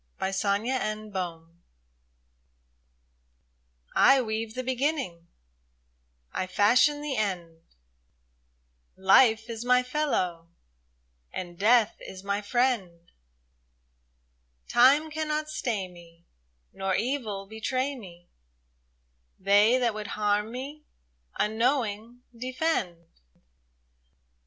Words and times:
99 0.19 0.63
t.of 0.63 0.63
NATURE 0.63 1.41
T 4.15 4.21
WEAVE 4.23 4.55
the 4.55 4.63
beginning, 4.63 5.27
I 6.33 6.47
fashion 6.47 7.01
the 7.03 7.15
end; 7.15 7.61
Life 8.97 9.47
is 9.47 9.63
my 9.63 9.83
fellow, 9.83 10.49
and 11.31 11.55
Death 11.55 11.97
is 11.99 12.23
my 12.23 12.41
friend; 12.41 13.11
Time 14.67 15.11
cannot 15.11 15.49
stay 15.51 15.87
me, 15.87 16.25
Nor 16.73 16.95
evil 16.95 17.45
betray 17.45 17.95
me,— 17.95 18.27
They 19.39 19.77
that 19.77 19.93
would 19.93 20.07
harm 20.17 20.51
me, 20.51 20.83
unknowing, 21.37 22.23
defend. 22.35 23.05